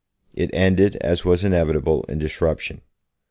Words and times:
It 0.33 0.49
ended, 0.51 0.95
as 0.95 1.25
was 1.25 1.43
inevitable, 1.45 2.01
in 2.09 2.17
disruption. 2.17 2.81